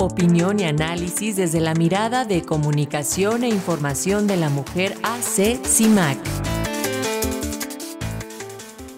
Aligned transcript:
Opinión 0.00 0.60
y 0.60 0.64
análisis 0.64 1.34
desde 1.34 1.58
la 1.58 1.74
mirada 1.74 2.24
de 2.24 2.42
comunicación 2.42 3.42
e 3.42 3.48
información 3.48 4.28
de 4.28 4.36
la 4.36 4.48
mujer 4.48 4.94
AC 5.02 5.58
CIMAC. 5.66 6.18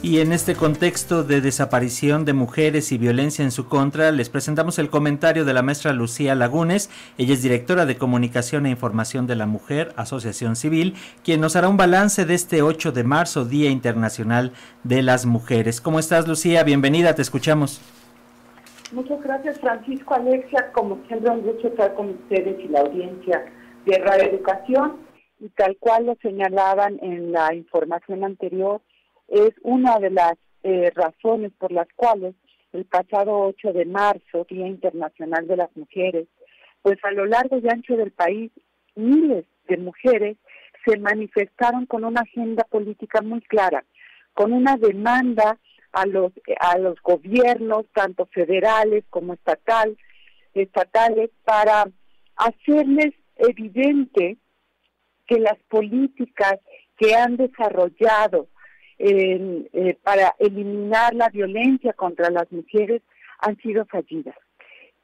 Y 0.00 0.20
en 0.20 0.32
este 0.32 0.54
contexto 0.54 1.22
de 1.22 1.42
desaparición 1.42 2.24
de 2.24 2.32
mujeres 2.32 2.92
y 2.92 2.96
violencia 2.96 3.44
en 3.44 3.50
su 3.50 3.68
contra, 3.68 4.10
les 4.10 4.30
presentamos 4.30 4.78
el 4.78 4.88
comentario 4.88 5.44
de 5.44 5.52
la 5.52 5.60
maestra 5.60 5.92
Lucía 5.92 6.34
Lagunes. 6.34 6.88
Ella 7.18 7.34
es 7.34 7.42
directora 7.42 7.84
de 7.84 7.98
Comunicación 7.98 8.64
e 8.64 8.70
Información 8.70 9.26
de 9.26 9.36
la 9.36 9.44
Mujer, 9.44 9.92
Asociación 9.96 10.56
Civil, 10.56 10.94
quien 11.22 11.42
nos 11.42 11.56
hará 11.56 11.68
un 11.68 11.76
balance 11.76 12.24
de 12.24 12.34
este 12.34 12.62
8 12.62 12.92
de 12.92 13.04
marzo, 13.04 13.44
Día 13.44 13.68
Internacional 13.68 14.52
de 14.82 15.02
las 15.02 15.26
Mujeres. 15.26 15.82
¿Cómo 15.82 15.98
estás, 15.98 16.26
Lucía? 16.26 16.62
Bienvenida, 16.62 17.14
te 17.14 17.20
escuchamos. 17.20 17.82
Muchas 18.92 19.20
gracias, 19.20 19.58
Francisco 19.60 20.14
Alexia. 20.14 20.70
Como 20.72 21.04
siempre, 21.06 21.30
un 21.30 21.42
gusto 21.42 21.68
estar 21.68 21.94
con 21.94 22.10
ustedes 22.10 22.58
y 22.64 22.68
la 22.68 22.80
audiencia 22.80 23.44
de 23.84 23.98
Radio 23.98 24.30
Educación. 24.30 25.06
Y 25.40 25.48
tal 25.50 25.76
cual 25.78 26.06
lo 26.06 26.14
señalaban 26.22 26.98
en 27.02 27.32
la 27.32 27.52
información 27.52 28.24
anterior, 28.24 28.80
es 29.28 29.50
una 29.62 29.98
de 29.98 30.10
las 30.10 30.34
eh, 30.62 30.90
razones 30.94 31.52
por 31.58 31.72
las 31.72 31.88
cuales 31.96 32.34
el 32.72 32.84
pasado 32.84 33.38
8 33.40 33.72
de 33.72 33.84
marzo, 33.84 34.46
Día 34.48 34.66
Internacional 34.66 35.46
de 35.46 35.56
las 35.56 35.76
Mujeres, 35.76 36.26
pues 36.82 36.98
a 37.04 37.10
lo 37.10 37.26
largo 37.26 37.58
y 37.58 37.68
ancho 37.68 37.96
del 37.96 38.12
país, 38.12 38.50
miles 38.94 39.44
de 39.68 39.76
mujeres 39.76 40.36
se 40.84 40.96
manifestaron 40.98 41.86
con 41.86 42.04
una 42.04 42.20
agenda 42.20 42.64
política 42.64 43.20
muy 43.20 43.40
clara, 43.42 43.84
con 44.32 44.52
una 44.52 44.76
demanda 44.76 45.58
a 45.92 46.06
los 46.06 46.32
a 46.60 46.78
los 46.78 47.00
gobiernos 47.02 47.86
tanto 47.94 48.26
federales 48.26 49.04
como 49.10 49.34
estatal 49.34 49.96
estatales 50.54 51.30
para 51.44 51.86
hacerles 52.36 53.14
evidente 53.36 54.36
que 55.26 55.38
las 55.38 55.58
políticas 55.68 56.58
que 56.96 57.14
han 57.14 57.36
desarrollado 57.36 58.48
eh, 58.98 59.98
para 60.02 60.34
eliminar 60.38 61.14
la 61.14 61.28
violencia 61.28 61.92
contra 61.92 62.30
las 62.30 62.50
mujeres 62.50 63.02
han 63.40 63.56
sido 63.58 63.84
fallidas, 63.86 64.36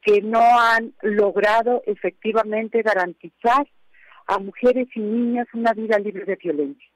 que 0.00 0.22
no 0.22 0.40
han 0.40 0.94
logrado 1.02 1.82
efectivamente 1.86 2.82
garantizar 2.82 3.68
a 4.26 4.38
mujeres 4.38 4.88
y 4.94 5.00
niñas 5.00 5.46
una 5.52 5.72
vida 5.74 5.98
libre 5.98 6.24
de 6.24 6.36
violencia. 6.36 6.91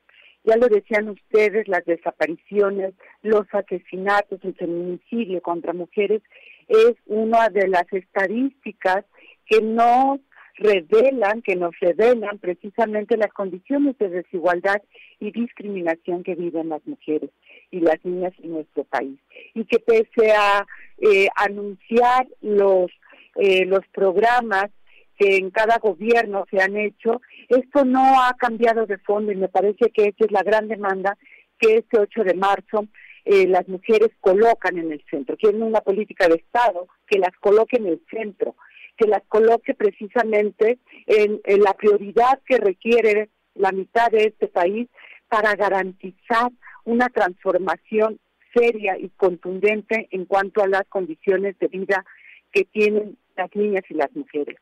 Ya 0.46 0.56
lo 0.56 0.68
decían 0.68 1.08
ustedes, 1.08 1.66
las 1.66 1.84
desapariciones, 1.84 2.94
los 3.22 3.46
asesinatos, 3.52 4.38
el 4.44 4.54
feminicidio 4.54 5.42
contra 5.42 5.72
mujeres 5.72 6.22
es 6.68 6.94
una 7.06 7.48
de 7.48 7.66
las 7.66 7.92
estadísticas 7.92 9.04
que 9.46 9.60
no 9.60 10.20
revelan, 10.58 11.42
que 11.42 11.56
nos 11.56 11.78
revelan 11.80 12.38
precisamente 12.38 13.16
las 13.16 13.32
condiciones 13.32 13.98
de 13.98 14.08
desigualdad 14.08 14.80
y 15.20 15.32
discriminación 15.32 16.22
que 16.22 16.36
viven 16.36 16.68
las 16.68 16.86
mujeres 16.86 17.30
y 17.72 17.80
las 17.80 18.02
niñas 18.04 18.32
en 18.42 18.52
nuestro 18.52 18.84
país. 18.84 19.18
Y 19.54 19.64
que 19.64 19.80
pese 19.80 20.32
a 20.32 20.64
eh, 20.98 21.26
anunciar 21.34 22.26
los, 22.40 22.90
eh, 23.34 23.66
los 23.66 23.86
programas 23.92 24.70
que 25.18 25.36
en 25.36 25.50
cada 25.50 25.78
gobierno 25.78 26.44
se 26.50 26.60
han 26.60 26.76
hecho, 26.76 27.20
esto 27.48 27.84
no 27.84 28.22
ha 28.22 28.34
cambiado 28.34 28.86
de 28.86 28.98
fondo 28.98 29.32
y 29.32 29.36
me 29.36 29.48
parece 29.48 29.90
que 29.90 30.04
esa 30.08 30.24
es 30.24 30.32
la 30.32 30.42
gran 30.42 30.68
demanda 30.68 31.16
que 31.58 31.78
este 31.78 31.98
8 31.98 32.24
de 32.24 32.34
marzo 32.34 32.86
eh, 33.24 33.46
las 33.48 33.66
mujeres 33.66 34.10
colocan 34.20 34.78
en 34.78 34.92
el 34.92 35.02
centro. 35.10 35.36
Quieren 35.36 35.62
una 35.62 35.80
política 35.80 36.28
de 36.28 36.36
Estado 36.36 36.86
que 37.08 37.18
las 37.18 37.36
coloque 37.40 37.76
en 37.76 37.86
el 37.86 38.00
centro, 38.08 38.54
que 38.96 39.08
las 39.08 39.22
coloque 39.28 39.74
precisamente 39.74 40.78
en, 41.06 41.40
la 41.60 41.74
prioridad 41.74 42.40
que 42.46 42.58
requiere 42.58 43.30
la 43.54 43.72
mitad 43.72 44.10
de 44.10 44.24
este 44.24 44.46
país 44.46 44.88
para 45.28 45.54
garantizar 45.56 46.52
una 46.84 47.08
transformación 47.08 48.20
seria 48.54 48.96
y 48.96 49.08
contundente 49.10 50.08
en 50.12 50.24
cuanto 50.24 50.62
a 50.62 50.68
las 50.68 50.84
condiciones 50.88 51.58
de 51.58 51.68
vida 51.68 52.04
que 52.52 52.64
tienen 52.64 53.18
las 53.36 53.54
niñas 53.56 53.82
y 53.90 53.94
las 53.94 54.14
mujeres. 54.14 54.56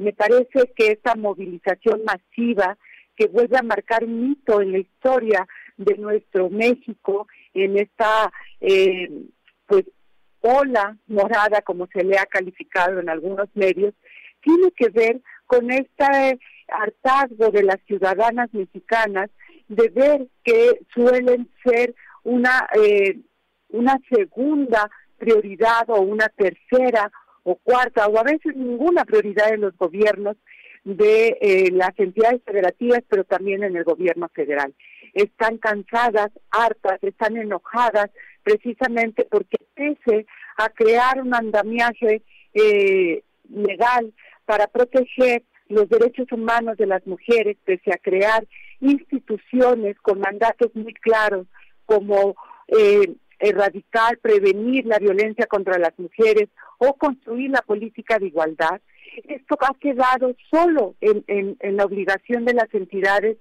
Me 0.00 0.14
parece 0.14 0.72
que 0.74 0.92
esta 0.92 1.14
movilización 1.14 2.02
masiva 2.04 2.78
que 3.14 3.26
vuelve 3.26 3.58
a 3.58 3.62
marcar 3.62 4.02
un 4.02 4.32
hito 4.32 4.62
en 4.62 4.72
la 4.72 4.78
historia 4.78 5.46
de 5.76 5.94
nuestro 5.98 6.48
México, 6.48 7.28
en 7.52 7.76
esta 7.76 8.32
eh, 8.62 9.10
pues 9.66 9.84
ola 10.40 10.96
morada, 11.06 11.60
como 11.60 11.86
se 11.92 12.02
le 12.02 12.16
ha 12.16 12.24
calificado 12.24 12.98
en 12.98 13.10
algunos 13.10 13.50
medios, 13.52 13.92
tiene 14.40 14.70
que 14.70 14.88
ver 14.88 15.20
con 15.46 15.70
este 15.70 16.38
hartazgo 16.68 17.50
de 17.50 17.62
las 17.62 17.78
ciudadanas 17.86 18.48
mexicanas 18.54 19.28
de 19.68 19.90
ver 19.90 20.28
que 20.42 20.80
suelen 20.94 21.46
ser 21.62 21.94
una, 22.24 22.66
eh, 22.74 23.18
una 23.68 23.98
segunda 24.08 24.90
prioridad 25.18 25.90
o 25.90 26.00
una 26.00 26.30
tercera 26.30 27.12
o 27.42 27.56
cuarta 27.56 28.06
o 28.06 28.18
a 28.18 28.22
veces 28.22 28.54
ninguna 28.56 29.04
prioridad 29.04 29.52
en 29.52 29.62
los 29.62 29.76
gobiernos 29.76 30.36
de 30.84 31.36
eh, 31.40 31.70
las 31.72 31.90
entidades 31.98 32.40
federativas, 32.44 33.02
pero 33.08 33.24
también 33.24 33.62
en 33.62 33.76
el 33.76 33.84
gobierno 33.84 34.28
federal. 34.34 34.74
Están 35.12 35.58
cansadas, 35.58 36.30
hartas, 36.50 37.02
están 37.02 37.36
enojadas 37.36 38.10
precisamente 38.42 39.26
porque 39.30 39.58
pese 39.74 40.26
a 40.56 40.68
crear 40.70 41.20
un 41.20 41.34
andamiaje 41.34 42.22
eh, 42.54 43.22
legal 43.48 44.12
para 44.44 44.66
proteger 44.66 45.42
los 45.68 45.88
derechos 45.88 46.26
humanos 46.32 46.76
de 46.76 46.86
las 46.86 47.06
mujeres, 47.06 47.56
pese 47.64 47.92
a 47.92 47.98
crear 47.98 48.46
instituciones 48.80 49.96
con 50.00 50.18
mandatos 50.18 50.74
muy 50.74 50.94
claros 50.94 51.46
como 51.86 52.34
eh, 52.68 53.14
erradicar, 53.40 54.18
prevenir 54.18 54.86
la 54.86 54.98
violencia 54.98 55.46
contra 55.46 55.78
las 55.78 55.98
mujeres 55.98 56.48
o 56.78 56.94
construir 56.94 57.50
la 57.50 57.62
política 57.62 58.18
de 58.18 58.26
igualdad, 58.26 58.80
esto 59.26 59.56
ha 59.60 59.74
quedado 59.80 60.36
solo 60.50 60.94
en, 61.00 61.24
en 61.58 61.76
la 61.76 61.84
obligación 61.84 62.44
de 62.44 62.54
las 62.54 62.72
entidades 62.72 63.38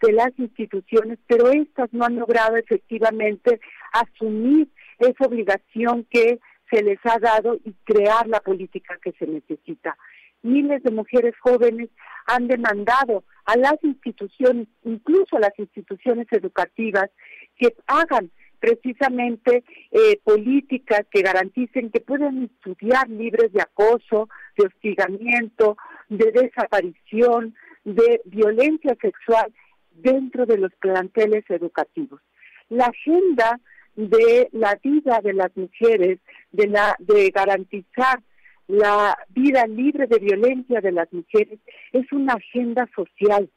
de 0.00 0.12
las 0.12 0.32
instituciones, 0.36 1.18
pero 1.28 1.50
estas 1.50 1.92
no 1.92 2.04
han 2.04 2.16
logrado 2.16 2.56
efectivamente 2.56 3.60
asumir 3.92 4.68
esa 4.98 5.26
obligación 5.26 6.06
que 6.10 6.40
se 6.70 6.82
les 6.82 6.98
ha 7.04 7.18
dado 7.18 7.56
y 7.64 7.72
crear 7.84 8.26
la 8.26 8.40
política 8.40 8.98
que 9.02 9.12
se 9.12 9.26
necesita. 9.26 9.96
Miles 10.42 10.82
de 10.82 10.90
mujeres 10.90 11.34
jóvenes 11.38 11.88
han 12.26 12.48
demandado 12.48 13.24
a 13.44 13.56
las 13.56 13.76
instituciones, 13.82 14.66
incluso 14.84 15.36
a 15.36 15.40
las 15.40 15.56
instituciones 15.58 16.26
educativas, 16.32 17.10
que 17.56 17.74
hagan 17.86 18.30
precisamente 18.62 19.64
eh, 19.90 20.20
políticas 20.22 21.04
que 21.10 21.20
garanticen 21.20 21.90
que 21.90 22.00
puedan 22.00 22.44
estudiar 22.44 23.10
libres 23.10 23.52
de 23.52 23.60
acoso, 23.60 24.28
de 24.56 24.66
hostigamiento, 24.66 25.76
de 26.08 26.30
desaparición, 26.30 27.56
de 27.84 28.20
violencia 28.24 28.96
sexual 29.02 29.52
dentro 29.90 30.46
de 30.46 30.58
los 30.58 30.72
planteles 30.76 31.44
educativos. 31.48 32.20
La 32.68 32.86
agenda 32.86 33.60
de 33.96 34.48
la 34.52 34.78
vida 34.80 35.20
de 35.20 35.32
las 35.34 35.50
mujeres, 35.56 36.20
de 36.52 36.68
la 36.68 36.94
de 37.00 37.30
garantizar 37.30 38.22
la 38.68 39.18
vida 39.30 39.66
libre 39.66 40.06
de 40.06 40.20
violencia 40.20 40.80
de 40.80 40.92
las 40.92 41.12
mujeres 41.12 41.58
es 41.90 42.10
una 42.12 42.34
agenda 42.34 42.88
social, 42.94 43.50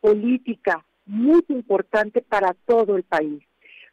política 0.00 0.84
muy 1.06 1.44
importante 1.48 2.20
para 2.20 2.54
todo 2.66 2.96
el 2.96 3.04
país, 3.04 3.42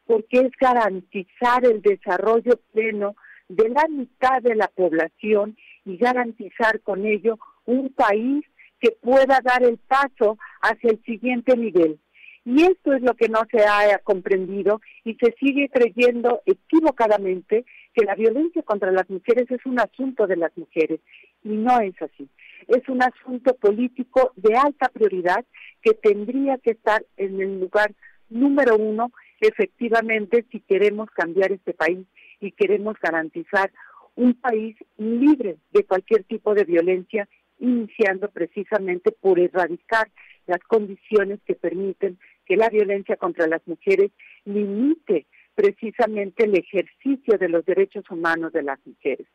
porque 0.08 0.40
es 0.40 0.52
garantizar 0.60 1.66
el 1.66 1.82
desarrollo 1.82 2.60
pleno 2.74 3.16
de 3.50 3.70
la 3.70 3.88
mitad 3.90 4.42
de 4.42 4.56
la 4.56 4.68
población 4.68 5.58
y 5.86 5.98
garantizar 5.98 6.82
con 6.82 7.06
ello 7.06 7.38
un 7.66 7.90
país 7.90 8.46
que 8.80 8.92
pueda 9.02 9.40
dar 9.44 9.64
el 9.64 9.78
paso 9.78 10.38
hacia 10.62 10.92
el 10.92 11.04
siguiente 11.04 11.56
nivel. 11.56 12.00
Y 12.46 12.64
esto 12.64 12.94
es 12.94 13.02
lo 13.02 13.14
que 13.16 13.28
no 13.28 13.42
se 13.52 13.66
ha 13.66 14.00
comprendido 14.00 14.80
y 15.04 15.16
se 15.16 15.36
sigue 15.38 15.70
creyendo 15.70 16.42
equivocadamente 16.46 17.66
que 17.94 18.06
la 18.06 18.16
violencia 18.16 18.64
contra 18.64 18.92
las 18.92 19.10
mujeres 19.10 19.52
es 19.52 19.66
un 19.66 19.80
asunto 19.80 20.28
de 20.28 20.38
las 20.38 20.56
mujeres 20.58 21.02
y 21.44 21.50
no 21.50 21.82
es 21.82 22.02
así. 22.02 22.30
Es 22.68 22.88
un 22.88 23.02
asunto 23.04 23.54
político 23.56 24.32
de 24.38 24.56
alta 24.56 24.88
prioridad 24.90 25.44
que 25.82 25.94
tendría 25.94 26.58
que 26.60 26.72
estar 26.72 27.04
en 27.18 27.42
el 27.42 27.60
lugar 27.60 27.94
número 28.30 28.78
uno 28.78 29.12
efectivamente 29.40 30.46
si 30.52 30.60
queremos 30.62 31.10
cambiar 31.12 31.52
este 31.52 31.74
país 31.74 32.06
y 32.40 32.52
queremos 32.52 32.96
garantizar 33.02 33.72
un 34.16 34.34
país 34.34 34.76
libre 34.98 35.58
de 35.72 35.84
cualquier 35.84 36.24
tipo 36.24 36.56
de 36.56 36.64
violencia, 36.64 37.28
iniciando 37.60 38.30
precisamente 38.30 39.12
por 39.12 39.40
erradicar 39.40 40.10
las 40.48 40.60
condiciones 40.68 41.40
que 41.46 41.56
permiten 41.56 42.18
que 42.46 42.56
la 42.56 42.70
violencia 42.70 43.16
contra 43.18 43.48
las 43.48 43.66
mujeres 43.68 44.12
limite 44.46 45.28
precisamente 45.54 46.46
el 46.46 46.56
ejercicio 46.56 47.38
de 47.38 47.50
los 47.50 47.66
derechos 47.66 48.10
humanos 48.10 48.54
de 48.54 48.64
las 48.64 48.80
mujeres. 48.86 49.28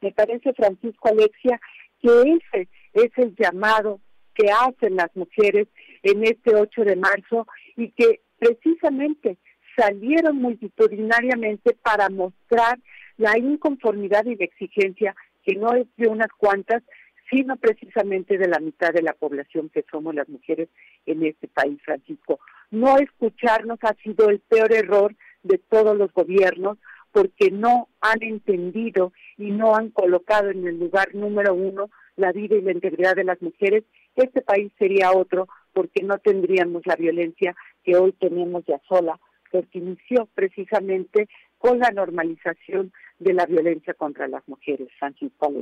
Me 0.00 0.12
parece, 0.12 0.52
Francisco 0.52 1.08
Alexia, 1.08 1.60
que 2.00 2.08
ese 2.22 2.68
es 2.92 3.10
el 3.16 3.34
llamado 3.36 4.00
que 4.34 4.50
hacen 4.50 4.96
las 4.96 5.14
mujeres 5.14 5.68
en 6.02 6.24
este 6.24 6.54
8 6.54 6.84
de 6.84 6.96
marzo 6.96 7.46
y 7.76 7.90
que 7.92 8.20
precisamente 8.38 9.38
salieron 9.80 10.36
multitudinariamente 10.36 11.74
para 11.82 12.10
mostrar 12.10 12.78
la 13.16 13.38
inconformidad 13.38 14.26
y 14.26 14.36
la 14.36 14.44
exigencia 14.44 15.14
que 15.42 15.54
no 15.54 15.72
es 15.74 15.86
de 15.96 16.08
unas 16.08 16.28
cuantas, 16.36 16.82
sino 17.30 17.56
precisamente 17.56 18.36
de 18.36 18.48
la 18.48 18.58
mitad 18.58 18.92
de 18.92 19.02
la 19.02 19.14
población 19.14 19.70
que 19.70 19.84
somos 19.90 20.14
las 20.14 20.28
mujeres 20.28 20.68
en 21.06 21.24
este 21.24 21.48
país, 21.48 21.80
Francisco. 21.84 22.40
No 22.70 22.98
escucharnos 22.98 23.78
ha 23.82 23.94
sido 24.02 24.28
el 24.28 24.40
peor 24.40 24.72
error 24.72 25.14
de 25.42 25.58
todos 25.58 25.96
los 25.96 26.12
gobiernos 26.12 26.76
porque 27.12 27.50
no 27.50 27.88
han 28.00 28.22
entendido 28.22 29.12
y 29.38 29.50
no 29.50 29.74
han 29.74 29.90
colocado 29.90 30.50
en 30.50 30.66
el 30.66 30.78
lugar 30.78 31.14
número 31.14 31.54
uno 31.54 31.90
la 32.16 32.32
vida 32.32 32.56
y 32.56 32.62
la 32.62 32.72
integridad 32.72 33.16
de 33.16 33.24
las 33.24 33.40
mujeres, 33.40 33.84
este 34.14 34.42
país 34.42 34.70
sería 34.78 35.12
otro 35.12 35.48
porque 35.72 36.02
no 36.02 36.18
tendríamos 36.18 36.82
la 36.84 36.96
violencia 36.96 37.56
que 37.82 37.96
hoy 37.96 38.12
tenemos 38.12 38.64
ya 38.66 38.78
sola, 38.88 39.18
porque 39.50 39.78
inició 39.78 40.28
precisamente 40.34 41.28
con 41.58 41.78
la 41.78 41.90
normalización 41.90 42.92
de 43.18 43.34
la 43.34 43.46
violencia 43.46 43.94
contra 43.94 44.28
las 44.28 44.46
mujeres, 44.48 44.88
Francisco 44.98 45.52